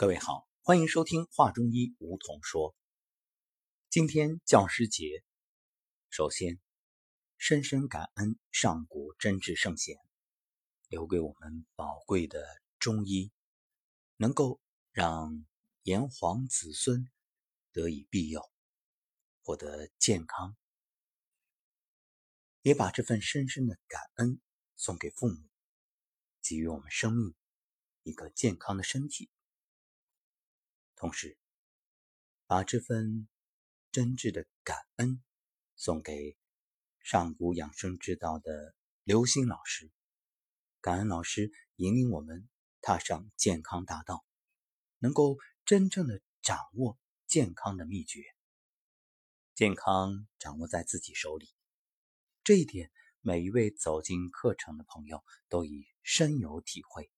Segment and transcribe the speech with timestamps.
[0.00, 2.74] 各位好，欢迎收听《话中医》，梧桐说。
[3.90, 5.22] 今天教师节，
[6.08, 6.58] 首先
[7.36, 9.98] 深深感恩上古真挚圣贤
[10.88, 12.42] 留给我们宝贵的
[12.78, 13.30] 中医，
[14.16, 14.58] 能够
[14.90, 15.44] 让
[15.82, 17.06] 炎黄子孙
[17.70, 18.40] 得以庇佑，
[19.42, 20.56] 获得健康，
[22.62, 24.40] 也把这份深深的感恩
[24.76, 25.36] 送给父母，
[26.40, 27.34] 给予我们生命
[28.02, 29.28] 一个健康的身体。
[31.00, 31.38] 同时，
[32.46, 33.26] 把这份
[33.90, 35.22] 真挚的感恩
[35.74, 36.36] 送给
[36.98, 38.74] 上古养生之道的
[39.04, 39.90] 刘星老师。
[40.82, 42.46] 感恩老师引领我们
[42.82, 44.26] 踏上健康大道，
[44.98, 48.22] 能够真正的掌握健康的秘诀。
[49.54, 51.48] 健康掌握在自己手里，
[52.44, 57.10] 这一点每一位走进课程的朋友都已深有体会。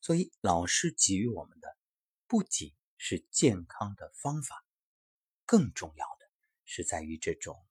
[0.00, 1.76] 所以，老师给予我们的。
[2.26, 4.64] 不仅是健康的方法，
[5.44, 6.30] 更重要的
[6.64, 7.64] 是在于这种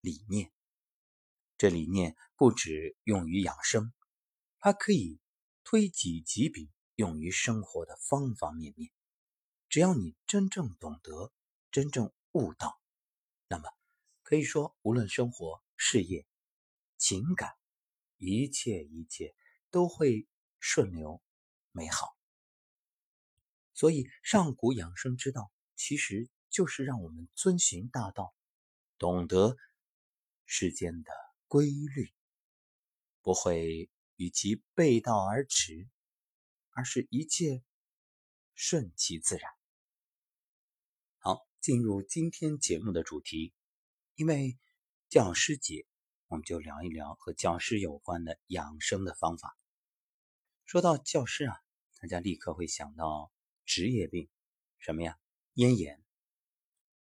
[0.00, 0.52] 理念。
[1.58, 3.92] 这理念不只用于养生，
[4.58, 5.20] 它可以
[5.62, 8.90] 推己及彼，用于生活的方方面面。
[9.68, 11.32] 只要你真正懂得，
[11.70, 12.80] 真正悟道，
[13.48, 13.70] 那么
[14.22, 16.26] 可以说，无论生活、事业、
[16.96, 17.56] 情感，
[18.16, 19.34] 一切一切
[19.70, 20.26] 都会
[20.58, 21.22] 顺流、
[21.70, 22.16] 美好。
[23.74, 28.34] 所以，上古养生之道其实就是让我们遵循大道，
[28.98, 29.56] 懂得
[30.44, 31.10] 世间的
[31.48, 32.12] 规律，
[33.22, 35.88] 不会与其背道而驰，
[36.70, 37.64] 而是一切
[38.54, 39.50] 顺其自然。
[41.18, 43.54] 好，进入今天节目的主题，
[44.14, 44.58] 因为
[45.08, 45.86] 教师节，
[46.26, 49.56] 我们就聊一聊和教师有关的养生的方法。
[50.66, 51.56] 说到教师啊，
[52.00, 53.32] 大家立刻会想到。
[53.74, 54.28] 职业病，
[54.80, 55.18] 什么呀？
[55.54, 56.04] 咽炎，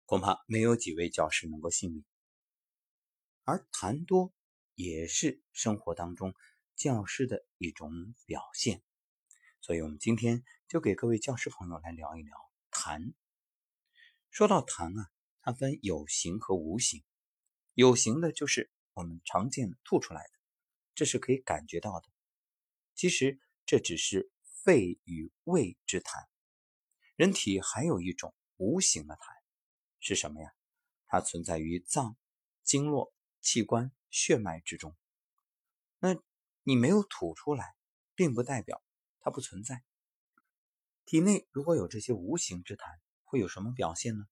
[0.04, 2.04] 恐怕没有几位教师能够幸免。
[3.44, 4.34] 而痰多
[4.74, 6.34] 也是生活当中
[6.76, 8.82] 教师的一种表现，
[9.62, 12.36] 所以我们今天就给各位教师朋友来聊一聊
[12.70, 13.14] 痰。
[14.28, 17.02] 说到痰啊，它分有形和无形。
[17.72, 20.32] 有形的就是我们常见的吐出来的，
[20.94, 22.08] 这是可以感觉到的。
[22.94, 24.30] 其实这只是
[24.62, 26.28] 肺与胃之痰。
[27.20, 29.20] 人体还有一种无形的痰，
[29.98, 30.54] 是什么呀？
[31.04, 32.16] 它存在于脏、
[32.64, 34.96] 经络、器官、血脉之中。
[35.98, 36.16] 那
[36.62, 37.76] 你没有吐出来，
[38.14, 38.82] 并不代表
[39.20, 39.84] 它不存在。
[41.04, 44.24] 体内如果有这些无形之痰，会有什么表现呢？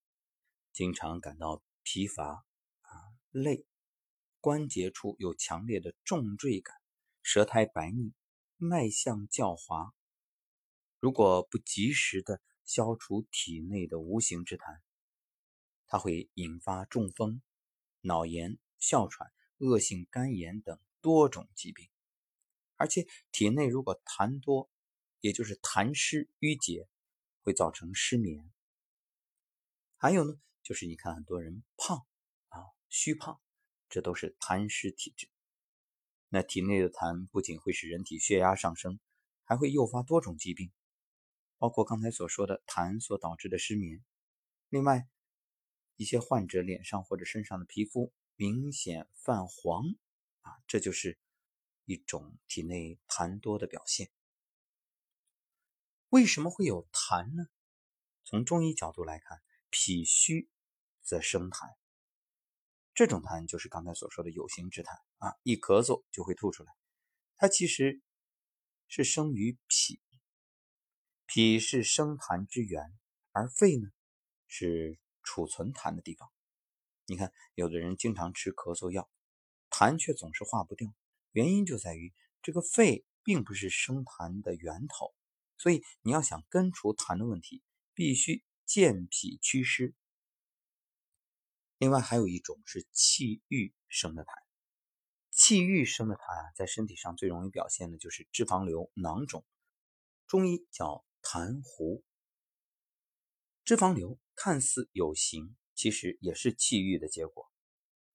[0.73, 2.91] 经常感到疲乏啊、
[3.31, 3.67] 累，
[4.41, 6.75] 关节处有强烈的重坠感，
[7.21, 8.15] 舌苔白腻，
[8.57, 9.93] 脉象较滑。
[11.01, 14.79] 如果不及时的消除体内的无形之痰，
[15.87, 17.41] 它会引发中风、
[18.03, 21.89] 脑炎、哮喘、恶性肝炎等多种疾病。
[22.77, 24.71] 而且体内如果痰多，
[25.21, 26.87] 也就是痰湿淤结，
[27.41, 28.53] 会造成失眠。
[29.97, 32.07] 还有呢，就是你看很多人胖
[32.49, 33.41] 啊、虚胖，
[33.89, 35.31] 这都是痰湿体质。
[36.29, 39.01] 那体内的痰不仅会使人体血压上升，
[39.45, 40.71] 还会诱发多种疾病。
[41.59, 44.05] 包括刚才所说的痰所导致的失眠，
[44.69, 45.09] 另外
[45.97, 49.83] 一些患者脸上或者身上的皮肤明显泛黄
[50.43, 51.19] 啊，这就是
[51.85, 54.11] 一种体内痰多的表现。
[56.11, 57.49] 为什么会有痰呢？
[58.25, 60.49] 从中医角度来看，脾虚
[61.03, 61.75] 则生痰，
[62.95, 66.73] 这种痰就是刚才所说的有形之痰啊，一咳嗽就会吐出来，
[67.37, 68.01] 它其实
[68.87, 70.01] 是生于脾。
[71.31, 72.83] 脾是生痰之源，
[73.33, 73.91] 而肺呢
[74.47, 76.33] 是储存痰的地方。
[77.05, 79.11] 你看，有的人经常吃咳嗽药，
[79.69, 80.91] 痰却总是化不掉，
[81.33, 85.15] 原因就在于这个肺并不是生痰的源头。
[85.59, 89.95] 所以，你要想根除痰的问题，必须健脾祛湿。
[91.77, 94.29] 另外，还有一种是气郁生的痰，
[95.31, 99.45] 气郁生的痰啊，在身体上最容易表现的就是脂肪瘤、囊肿，
[100.27, 101.05] 中医叫。
[101.31, 102.03] 痰糊、
[103.63, 107.53] 脂肪瘤看似有形，其实也是气郁的结果。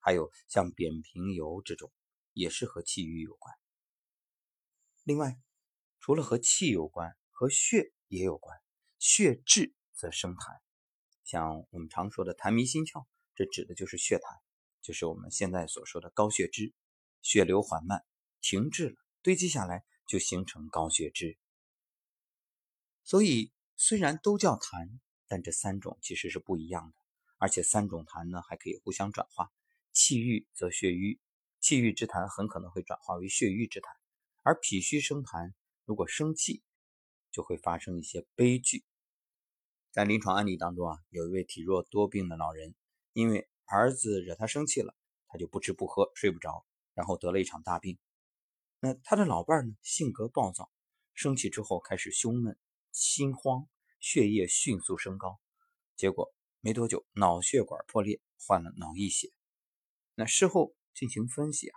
[0.00, 1.92] 还有像扁平疣这种，
[2.32, 3.54] 也是和气郁有关。
[5.04, 5.40] 另外，
[6.00, 8.60] 除了和气有关，和血也有关。
[8.98, 10.58] 血滞则生痰，
[11.22, 13.06] 像我们常说的痰迷心窍，
[13.36, 14.40] 这指的就是血痰，
[14.82, 16.74] 就是我们现在所说的高血脂。
[17.22, 18.04] 血流缓慢，
[18.40, 21.38] 停滞了，堆积下来就形成高血脂。
[23.04, 24.98] 所以虽然都叫痰，
[25.28, 26.96] 但这三种其实是不一样的，
[27.38, 29.52] 而且三种痰呢还可以互相转化。
[29.92, 31.20] 气郁则血瘀，
[31.60, 33.84] 气郁之痰很可能会转化为血瘀之痰，
[34.42, 35.52] 而脾虚生痰，
[35.84, 36.62] 如果生气，
[37.30, 38.84] 就会发生一些悲剧。
[39.92, 42.74] 在临床案例当中啊，有一位体弱多病的老人，
[43.12, 44.96] 因为儿子惹他生气了，
[45.28, 47.98] 他就不吃不喝，睡不着，然后得了一场大病。
[48.80, 50.72] 那他的老伴呢，性格暴躁，
[51.12, 52.58] 生气之后开始胸闷、
[52.94, 53.68] 心慌，
[53.98, 55.40] 血液迅速升高，
[55.96, 59.32] 结果没多久脑血管破裂，患了脑溢血。
[60.14, 61.76] 那事后进行分析啊，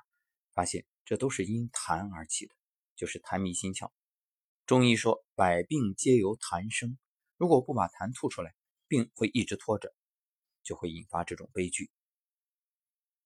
[0.53, 2.53] 发现这都是因痰而起的，
[2.95, 3.91] 就是痰迷心窍。
[4.67, 6.99] 中医说百病皆由痰生，
[7.35, 8.53] 如果不把痰吐出来，
[8.87, 9.91] 病会一直拖着，
[10.61, 11.89] 就会引发这种悲剧。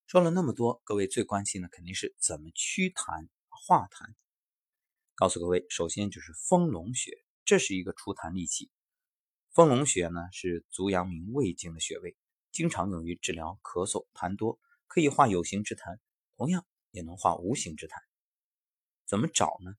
[0.07, 4.13] 说了那么多，各位最关心的肯定是怎么祛痰化痰。
[5.13, 7.20] 告诉各位，首先就是丰隆穴，
[7.51, 8.71] 这是一个除痰利器。
[9.49, 12.15] 丰隆穴呢是足阳明胃经的穴位，
[12.49, 14.57] 经常用于治疗咳嗽痰多，
[14.87, 15.99] 可以化有形之痰，
[16.37, 17.95] 同样也能化无形之痰。
[19.05, 19.75] 怎么找呢？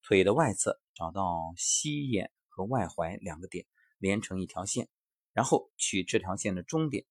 [0.00, 3.66] 腿的外侧找到膝眼和外踝两个点，
[3.98, 4.88] 连成一条线，
[5.34, 7.04] 然后取这条线的中点。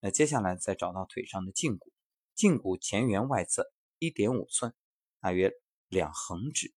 [0.00, 1.94] 那接下来再找到腿上的胫骨，
[2.36, 4.74] 胫骨前缘外侧一点五寸，
[5.18, 5.50] 大约
[5.88, 6.74] 两横指，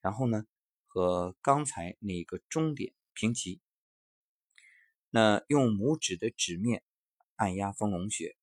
[0.00, 0.44] 然后呢
[0.92, 3.60] 和刚才那个中点平齐。
[5.08, 6.82] 那用拇指的指面
[7.36, 8.36] 按压丰隆穴，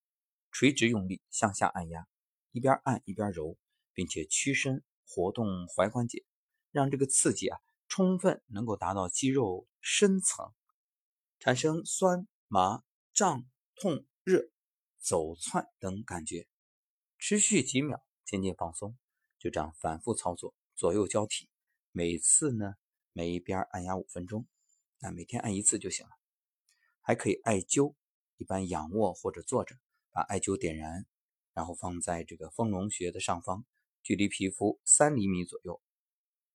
[0.50, 2.08] 垂直用力向下按压，
[2.52, 3.58] 一边按一边揉，
[3.92, 6.24] 并且屈伸活动踝关节。
[6.70, 10.54] 让这个刺激啊，充分能够达到肌肉深层，
[11.38, 14.48] 产生酸、麻、胀、痛、热、
[14.98, 16.48] 走窜等感觉，
[17.18, 18.96] 持续几秒，渐渐放松。
[19.38, 21.48] 就这样反复操作，左右交替，
[21.98, 22.76] 每次呢，
[23.12, 24.46] 每一边按压五分钟，
[25.00, 26.12] 那每天按一次就行了。
[27.00, 27.96] 还可以艾灸，
[28.36, 29.74] 一般仰卧或者坐着，
[30.12, 31.06] 把艾灸点燃，
[31.54, 33.64] 然后放在这个丰隆穴的上方，
[34.00, 35.82] 距离皮肤三厘米左右。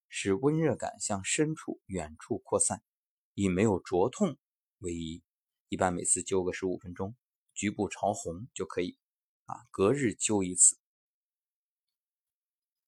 [0.07, 2.81] 使温热感向深处、远处扩散，
[3.33, 4.37] 以没有灼痛
[4.77, 5.23] 为宜。
[5.67, 7.17] 一般每次灸个十五分钟，
[7.53, 8.97] 局部潮红就可以。
[9.43, 10.79] 啊，隔日灸一次。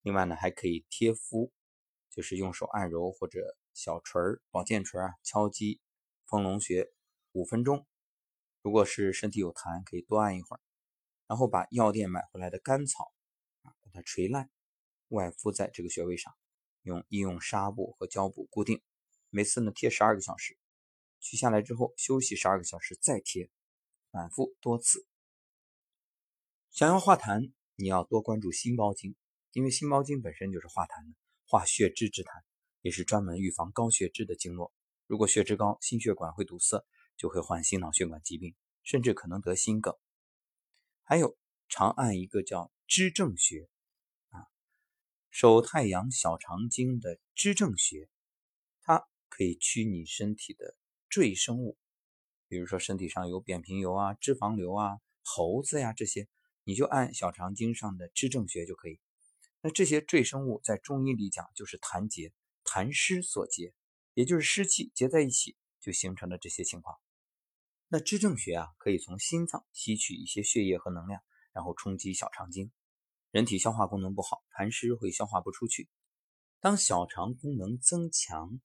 [0.03, 1.51] 另外呢，还可以贴敷，
[2.15, 5.81] 就是用手按揉或者小锤儿、保健锤啊敲击
[6.25, 6.91] 丰隆穴
[7.33, 7.85] 五分钟。
[8.61, 10.59] 如果是身体有痰，可以多按一会儿。
[11.27, 13.11] 然后把药店买回来的甘草
[13.63, 14.49] 啊，把它捶烂，
[15.09, 16.33] 外敷在这个穴位上。
[16.83, 18.81] 用医用纱布和胶布固定，
[19.31, 20.55] 每次呢贴十二个小时，
[21.19, 23.49] 取下来之后休息十二个小时再贴，
[24.11, 25.07] 反复多次。
[26.69, 29.15] 想要化痰，你要多关注心包经，
[29.51, 31.15] 因为心包经本身就是化痰的，
[31.47, 32.43] 化血脂之痰，
[32.81, 34.73] 也是专门预防高血脂的经络。
[35.07, 36.83] 如果血脂高，心血管会堵塞，
[37.15, 39.95] 就会患心脑血管疾病，甚至可能得心梗。
[41.03, 41.37] 还有
[41.69, 43.69] 常按一个叫支正穴
[44.29, 44.47] 啊。
[45.29, 48.09] 手太阳小肠经的支正穴，
[48.81, 50.75] 它可以驱你身体的
[51.09, 51.77] 赘生物，
[52.47, 56.27] 比如说身体上有扁平疣啊、脂肪瘤啊、猴子呀这些，
[56.63, 58.99] 你就按小肠经上的支正穴就可以。
[59.65, 62.31] 那这些赘生物在中医里讲就是痰结、
[62.63, 63.73] 痰湿所结，
[64.13, 66.99] 也就是湿气结在一起，就形成了这些情况。
[67.87, 71.19] 那支正穴啊，可以从心脏吸取一些血液和能量，
[71.51, 72.71] 然后冲击小肠经。
[73.31, 75.89] 人体消化功能不好，痰湿会消化不出去。
[76.59, 78.61] 当小肠功能增强，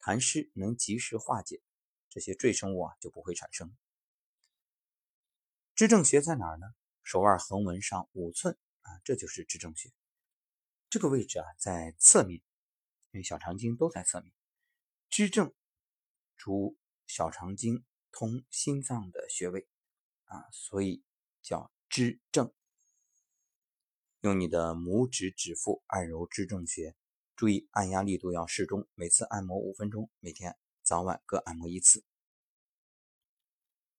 [0.00, 1.62] 痰湿能及时化解，
[2.10, 3.72] 这些赘生物啊就不会产生。
[5.76, 6.66] 支正穴在哪儿呢？
[7.04, 9.92] 手腕横纹上五寸啊，这就是支正穴。
[10.94, 12.40] 这个位置啊在侧面，
[13.10, 14.32] 因为小肠经都在侧面。
[15.10, 15.52] 支正
[16.36, 19.66] 主小肠经通心脏的穴位
[20.26, 21.02] 啊，所以
[21.42, 22.54] 叫支正。
[24.20, 26.94] 用你的拇指指腹按揉支正穴，
[27.34, 32.04] 注意按压力度要适中，每次按摩五分钟，每天早晚各按摩一次。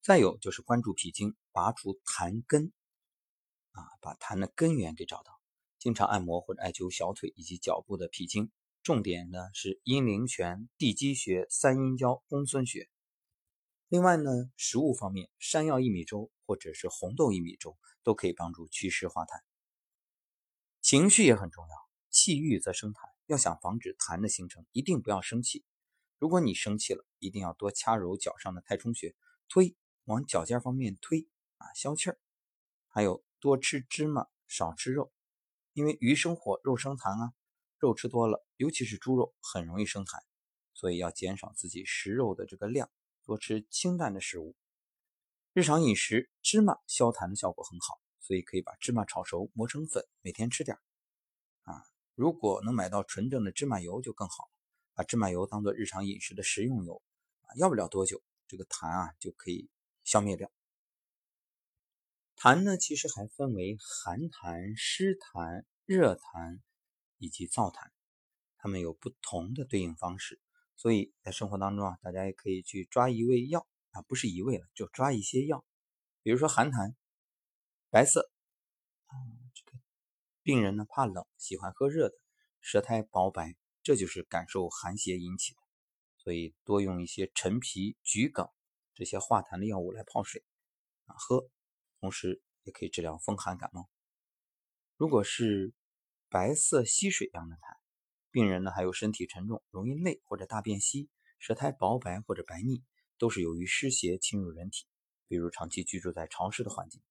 [0.02, 2.72] 再有就是关注脾经，拔除痰根，
[3.72, 5.35] 啊，把痰的根源给找到。
[5.86, 8.52] 经常按摩或者艾灸小腿以及脚部的脾经，
[8.82, 12.90] 重点呢是阴陵泉、地基穴、三阴交、公孙穴。
[13.88, 19.44] 另外呢，食物方面，山药薏米粥或者是红豆薏米粥都可以帮助祛湿化痰。
[20.82, 21.76] 情绪也很重要，
[22.10, 22.98] 气郁则生痰。
[23.28, 25.64] 要想防止痰的形成，一定不要生气。
[26.18, 29.16] 如果你生气了，一定要多掐揉脚上的太冲穴，
[29.50, 29.76] 推
[30.06, 31.28] 往脚尖方面推
[31.58, 32.18] 啊，消气儿。
[32.88, 35.12] 还有多吃芝麻，少吃肉，
[35.76, 37.34] 因为鱼生火，肉生痰啊。
[37.78, 40.18] 肉吃多了，尤其是猪肉，很容易生痰。
[40.74, 42.90] 所以要减少自己食肉的这个量，
[43.26, 44.56] 多吃清淡的食物。
[45.52, 50.78] 日常饮食，芝麻消痰的效果很好，所以可以把芝麻炒熟磨成粉，每天吃点
[51.64, 51.84] 啊，
[52.16, 54.50] 如果能买到纯正的芝麻油就更好，
[54.94, 57.02] 把芝麻油当做日常饮食的食用油
[57.42, 59.70] 啊，要不了多久，这个痰啊就可以
[60.06, 60.50] 消灭掉。
[62.38, 66.60] 痰呢，其实还分为寒痰、湿痰、热痰
[67.18, 67.90] 以及燥痰，
[68.58, 70.40] 它们有不同的对应方式。
[70.76, 75.66] 所以在生活当中啊，大家也可以去抓一味药啊，不是一味了，就抓一些药。
[76.22, 76.94] 比如说寒痰，
[77.90, 78.30] 白色
[79.06, 79.16] 啊，
[79.54, 79.80] 这个
[80.44, 82.16] 病人呢怕冷，喜欢喝热的，
[82.60, 85.60] 舌苔薄白，这就是感受寒邪引起的。
[86.18, 88.50] 所以多用一些陈皮、桔梗
[88.94, 90.44] 这些化痰的药物来泡水
[91.06, 91.50] 啊喝。
[92.06, 93.90] 同时也可以治疗风寒感冒。
[94.96, 95.74] 如果是
[96.30, 97.80] 白色稀水样的痰，
[98.30, 101.10] 病人呢还有身体沉重，容易累或者大便稀，
[101.40, 102.84] 舌苔薄白或者白腻，
[103.18, 104.86] 都是由于湿邪侵入人体，
[105.28, 107.02] 比如长期居住在潮湿的环境，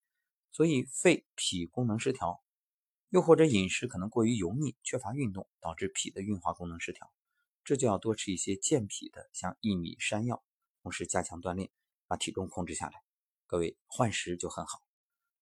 [0.53, 2.45] 所以肺脾功能失调，
[3.09, 7.13] 又或者饮食可能过于油腻，缺乏运动，导致脾的运化功能失调，
[7.65, 10.45] 这就要多吃一些健脾的，像薏米、山药，
[10.85, 11.73] 同时加强锻炼，
[12.07, 13.03] 把体重控制下来。
[13.49, 14.84] 各位换食就很好。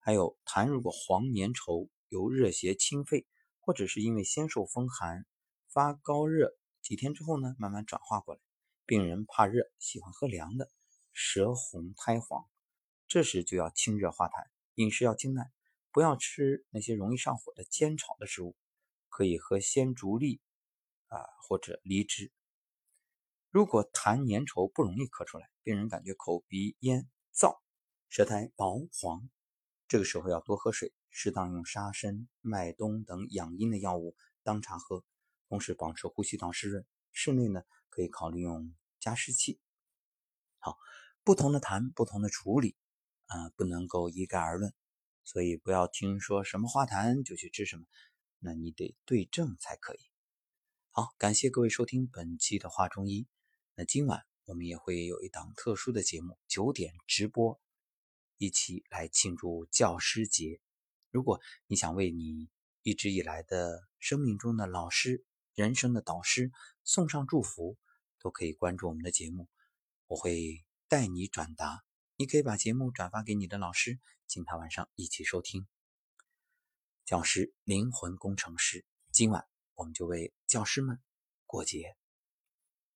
[0.05, 3.25] 还有痰如果黄粘稠，由热邪侵肺，
[3.61, 5.25] 或者是因为先受风寒
[5.69, 8.41] 发高热，几天之后呢，慢慢转化过来。
[8.85, 10.69] 病人怕热，喜欢喝凉的，
[11.13, 12.45] 舌红苔黄，
[13.07, 15.53] 这时就要清热化痰，饮食要清淡，
[15.93, 18.57] 不要吃那些容易上火的煎炒的食物，
[19.09, 20.41] 可以喝鲜竹沥
[21.07, 22.33] 啊或者梨汁。
[23.51, 27.61] 如果痰粘稠不容易咳出来，病人感觉口鼻咽燥，
[28.09, 29.31] 舌苔薄黄。
[29.93, 35.05] 这个时候要多喝水，适当用沙参、麦冬等养阴的药物当茶喝，
[35.51, 36.87] 同时保持呼吸道湿润。
[37.13, 39.61] 室内呢，可以考虑用加湿器。
[40.61, 40.79] 好，
[41.25, 42.75] 不同的痰，不同的处理，
[43.27, 44.73] 啊，不能够一概而论。
[45.25, 47.85] 所以不要听说什么化痰就去治什么，
[48.39, 49.99] 那你得对症才可以。
[50.91, 53.29] 好，感谢各位收听本期的话中医。
[53.75, 57.61] 那今晚我们也会有一档特殊的节目，九点直播。
[58.43, 60.61] 一起来庆祝教师节。
[61.13, 62.51] 如果你想为你
[62.83, 66.51] 一直以来的生命中的老师、人生的导师
[66.83, 67.79] 送上祝福，
[68.19, 69.49] 都可以关注我们的节目，
[70.09, 71.85] 我会带你转达。
[72.17, 75.69] 你可以把节目转发给你的老师，请他晚上一起收听。
[77.05, 81.01] 教师灵魂工程师，今晚我们就为教师们
[81.47, 81.95] 过节。